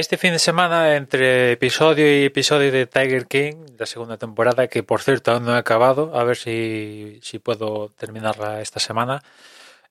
[0.00, 4.82] este fin de semana, entre episodio y episodio de Tiger King, la segunda temporada, que
[4.82, 9.22] por cierto aún no he acabado, a ver si, si puedo terminarla esta semana,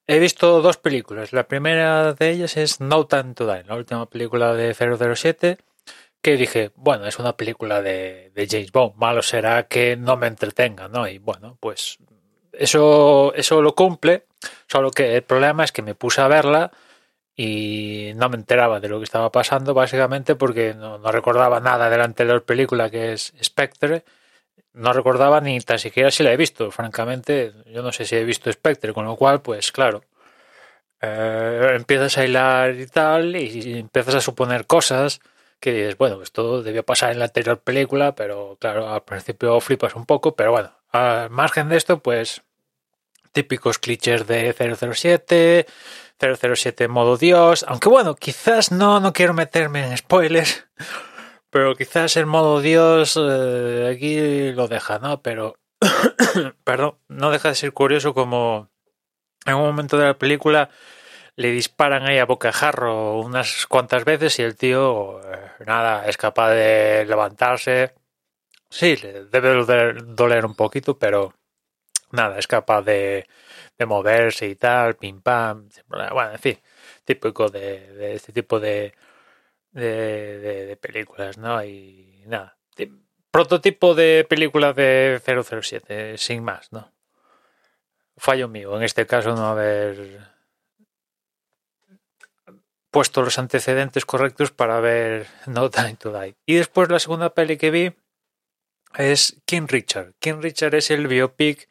[0.08, 1.32] he visto dos películas.
[1.32, 5.58] La primera de ellas es No Time to Die, la última película de 007,
[6.20, 10.26] que dije, bueno, es una película de, de James Bond, malo será que no me
[10.26, 11.06] entretenga, ¿no?
[11.06, 11.98] Y bueno, pues
[12.52, 14.24] eso, eso lo cumple,
[14.66, 16.72] solo que el problema es que me puse a verla
[17.36, 21.98] y no me enteraba de lo que estaba pasando básicamente porque no, recordaba nada de
[21.98, 24.04] la anterior película que es Spectre.
[24.72, 27.52] No recordaba ni tan siquiera si la he visto francamente.
[27.66, 30.02] Yo no sé si he visto Spectre con lo cual pues claro.
[31.02, 35.20] Eh, empiezas a hilar y tal y, empiezas a suponer cosas
[35.58, 39.94] que dices bueno esto debió pasar en la anterior película pero claro al principio flipas
[39.94, 42.42] un poco pero bueno al margen de esto pues
[43.32, 45.66] típicos clichés de 007
[46.20, 50.68] 007 modo Dios, aunque bueno, quizás no, no quiero meterme en spoilers,
[51.50, 55.22] pero quizás el modo Dios eh, aquí lo deja, ¿no?
[55.22, 55.56] Pero,
[56.64, 58.68] perdón, no deja de ser curioso como
[59.46, 60.68] en un momento de la película
[61.36, 66.50] le disparan ahí a bocajarro unas cuantas veces y el tío, eh, nada, es capaz
[66.50, 67.94] de levantarse.
[68.68, 68.96] Sí,
[69.32, 71.34] debe doler un poquito, pero
[72.12, 73.26] nada, es capaz de
[73.80, 76.58] de moverse y tal, pim pam, bueno, en fin,
[77.02, 78.92] típico de, este tipo de,
[79.70, 81.64] de, de, películas, ¿no?
[81.64, 82.58] Y nada,
[83.30, 86.92] prototipo de película de 007, sin más, ¿no?
[88.18, 90.28] Fallo mío, en este caso no haber
[92.90, 96.36] puesto los antecedentes correctos para ver No Time to Die.
[96.44, 97.94] Y después la segunda peli que vi
[98.96, 100.14] es King Richard.
[100.18, 101.68] King Richard es el biopic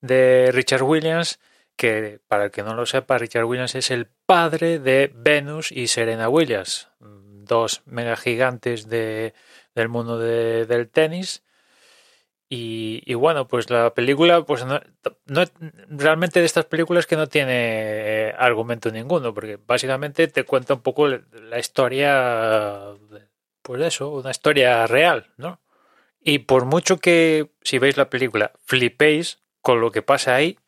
[0.00, 1.38] de Richard Williams
[1.78, 5.86] que para el que no lo sepa, Richard Williams es el padre de Venus y
[5.86, 9.32] Serena Williams, dos mega gigantes de,
[9.76, 11.44] del mundo del tenis.
[12.50, 14.80] Y, bueno, pues la película, pues no,
[15.88, 20.80] realmente de estas películas que no tiene eh, argumento ninguno, porque básicamente te cuenta un
[20.80, 22.94] poco la historia,
[23.62, 25.60] pues eso, una historia real, ¿no?
[26.28, 30.58] Y por mucho que, si veis la película, flipéis con lo que pasa ahí,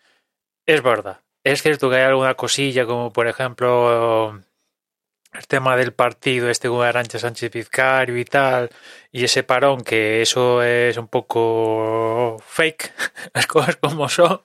[0.65, 1.21] es verdad.
[1.45, 4.41] Es cierto que hay alguna cosilla, como por ejemplo
[5.35, 8.71] el tema del partido, este con Arancha Sánchez Vizcario y tal,
[9.13, 12.95] y ese parón, que eso es un poco fake,
[13.35, 14.41] las cosas como son,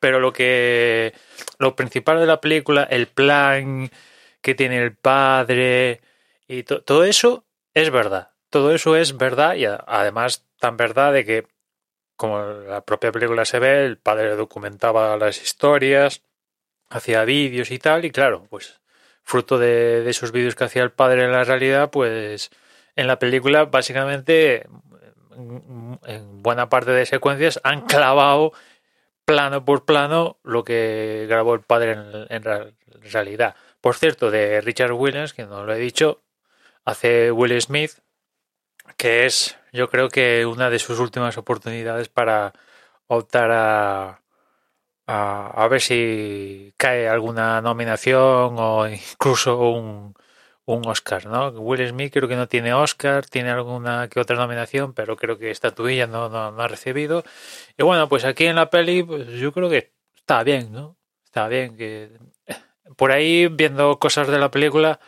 [0.00, 1.12] pero lo que
[1.58, 3.90] lo principal de la película, el plan
[4.40, 6.00] que tiene el padre
[6.48, 8.29] y todo eso es verdad.
[8.50, 11.46] Todo eso es verdad y además tan verdad de que
[12.16, 16.22] como la propia película se ve, el padre documentaba las historias,
[16.90, 18.80] hacía vídeos y tal, y claro, pues
[19.22, 22.50] fruto de, esos vídeos que hacía el padre en la realidad, pues
[22.96, 24.66] en la película básicamente
[25.34, 28.52] en buena parte de secuencias han clavado
[29.24, 31.92] plano por plano lo que grabó el padre
[32.28, 32.42] en,
[33.12, 33.54] realidad.
[33.80, 36.20] Por cierto, de Richard Williams, que no lo he dicho,
[36.84, 37.92] hace Will Smith,
[38.96, 42.52] que es yo creo que una de sus últimas oportunidades para
[43.06, 44.20] optar a,
[45.06, 50.14] a, ver si cae alguna nominación o incluso un,
[50.64, 51.48] un Oscar, ¿no?
[51.50, 55.50] Will Smith creo que no tiene Oscar, tiene alguna que otra nominación, pero creo que
[55.50, 57.24] estatuilla no, no, no ha recibido.
[57.76, 60.96] Y bueno, pues aquí en la peli, pues yo creo que está bien, ¿no?
[61.24, 62.10] Está bien que
[62.96, 65.00] por ahí viendo cosas de la película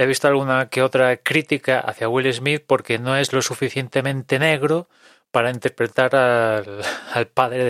[0.00, 4.88] he visto alguna que otra crítica hacia Will Smith porque no es lo suficientemente negro
[5.30, 7.64] para interpretar al, padre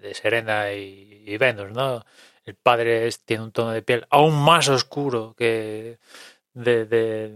[0.00, 2.02] de, Serena y, Venus, ¿no?
[2.46, 5.98] El padre tiene un tono de piel aún más oscuro que
[6.54, 7.30] de,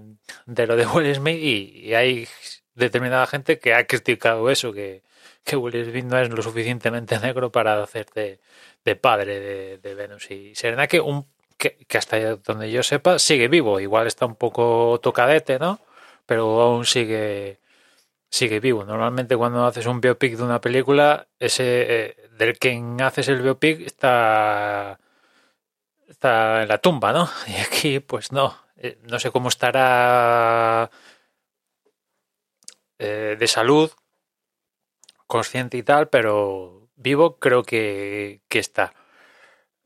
[0.47, 2.27] lo de Will Smith y, hay
[2.75, 5.03] determinada gente que ha criticado eso, que,
[5.45, 10.55] que Will Smith no es lo suficientemente negro para hacer de, padre de, Venus y
[10.55, 11.27] Serena, que un
[11.59, 13.81] que, hasta donde yo sepa sigue vivo.
[13.81, 15.81] Igual está un poco tocadete, ¿no?
[16.27, 17.61] Pero aún sigue
[18.31, 18.85] sigue vivo.
[18.85, 23.81] Normalmente cuando haces un biopic de una película, ese eh, del quien haces el biopic
[23.81, 24.99] está
[26.09, 27.29] está en la tumba, ¿no?
[27.47, 28.57] Y aquí pues no.
[28.77, 30.91] Eh, no sé cómo estará
[32.99, 33.91] eh, de salud,
[35.27, 38.95] consciente y tal, pero vivo creo que, que está.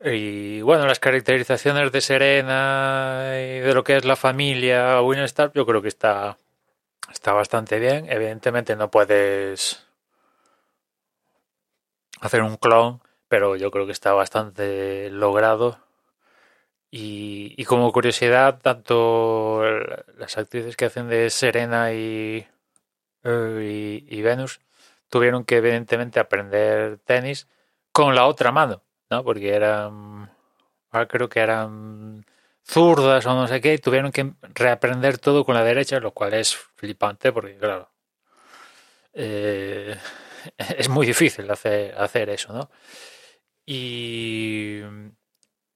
[0.03, 5.65] Y bueno, las caracterizaciones de Serena y de lo que es la familia Winstar, yo
[5.65, 6.37] creo que está,
[7.11, 8.07] está bastante bien.
[8.09, 9.85] Evidentemente no puedes
[12.21, 15.79] hacer un clon, pero yo creo que está bastante logrado.
[16.93, 19.63] Y, como curiosidad, tanto
[20.17, 22.45] las actrices que hacen de Serena y,
[23.23, 24.59] y, Venus
[25.09, 27.47] tuvieron que evidentemente aprender tenis
[27.93, 29.23] con la otra mano, ¿no?
[29.23, 30.31] Porque eran,
[31.09, 32.25] creo que eran
[32.63, 36.33] zurdas o no sé qué, y tuvieron que reaprender todo con la derecha, lo cual
[36.33, 37.91] es flipante porque, claro,
[39.13, 39.95] eh,
[40.77, 42.71] es muy difícil hacer, hacer eso, ¿no?
[43.65, 44.81] Y,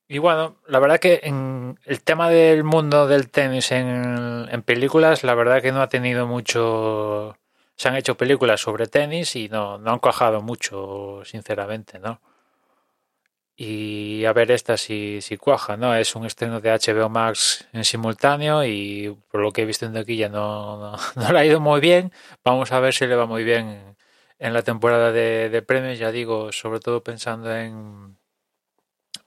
[0.08, 5.24] y bueno, la verdad que en el tema del mundo del tenis en, en películas,
[5.24, 7.38] la verdad que no ha tenido mucho...
[7.78, 12.22] Se han hecho películas sobre tenis y no, no han cuajado mucho, sinceramente, ¿no?
[13.58, 15.96] Y a ver esta si, si cuaja, ¿no?
[15.96, 19.94] Es un estreno de HBO Max en simultáneo y por lo que he visto en
[19.94, 22.12] taquilla no, no, no, le ha ido muy bien.
[22.44, 23.96] Vamos a ver si le va muy bien
[24.40, 28.18] en la temporada de, de premios, ya digo, sobre todo pensando en,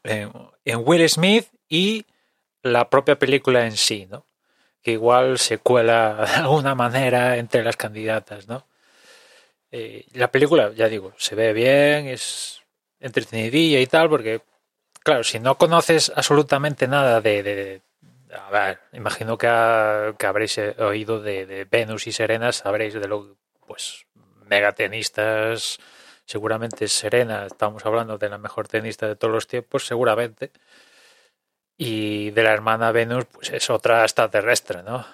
[0.04, 0.30] en,
[0.84, 2.06] Will Smith y
[2.62, 4.26] la propia película en sí, ¿no?
[4.82, 8.66] Que igual se cuela de alguna manera entre las candidatas, ¿no?
[9.70, 12.57] Eh, la película, ya digo, se ve bien, es
[13.00, 14.42] entretenidilla y tal, porque,
[15.02, 17.82] claro, si no conoces absolutamente nada de.
[18.32, 23.36] a ver, imagino que, habréis oído de, Venus y Serena, sabréis de lo.
[23.66, 24.06] Pues,
[24.48, 25.78] mega tenistas.
[26.24, 30.52] Seguramente Serena, estamos hablando de la mejor tenista de todos los tiempos, seguramente.
[31.78, 35.06] Y de la hermana Venus, pues es otra extraterrestre, ¿no?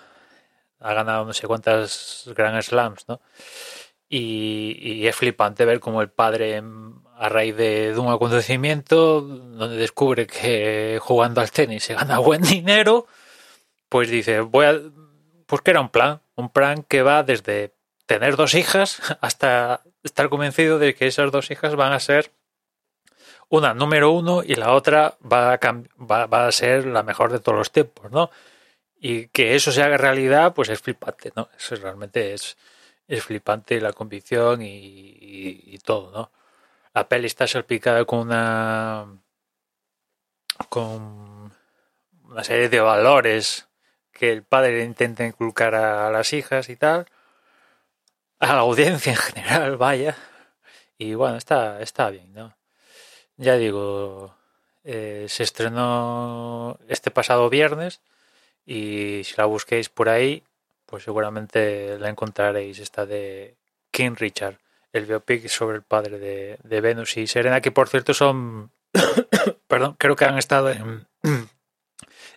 [0.80, 3.20] Ha ganado no sé cuántas Grand Slams, ¿no?
[4.08, 6.62] Y, y, es flipante ver cómo el padre
[7.16, 13.06] a raíz de, un acontecimiento donde descubre que jugando al tenis se gana buen dinero,
[13.88, 14.80] pues dice, voy a...
[15.46, 17.74] Pues que era un plan, un plan que va desde
[18.06, 22.32] tener dos hijas hasta estar convencido de que esas dos hijas van a ser
[23.48, 25.58] una número uno y la otra va a,
[25.98, 28.30] va, va a ser la mejor de todos los tiempos, ¿no?
[28.98, 31.48] Y que eso se haga realidad, pues es flipante, ¿no?
[31.56, 32.56] Eso realmente es,
[33.06, 36.30] es flipante la convicción y, y todo, ¿no?
[36.94, 39.06] La peli está salpicada con una
[40.68, 41.52] con
[42.24, 43.68] una serie de valores
[44.12, 47.06] que el padre intenta inculcar a, las hijas y tal
[48.38, 50.16] a la audiencia en general vaya.
[50.98, 52.56] Y bueno está está bien no
[53.36, 54.36] ya digo
[54.84, 58.00] eh, se estrenó este pasado viernes
[58.66, 60.44] y si la busquéis por ahí
[60.86, 63.56] pues seguramente la encontraréis esta de
[63.90, 64.58] King Richard
[64.94, 68.70] el biopic sobre el padre de, Venus y Serena, que por cierto son,
[69.66, 71.08] perdón, creo que han estado en,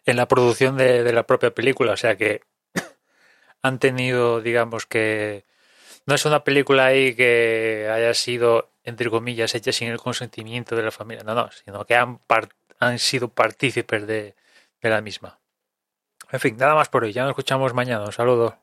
[0.05, 2.41] en la producción de, la propia película, o sea que
[3.61, 5.45] han tenido, digamos que,
[6.07, 10.83] no es una película ahí que haya sido, entre comillas, hecha sin el consentimiento de
[10.83, 12.19] la familia, no, no, sino que han,
[12.79, 14.35] han sido partícipes de,
[14.81, 15.39] de la misma.
[16.31, 18.55] En fin, nada más por hoy, ya nos escuchamos mañana, un saludo.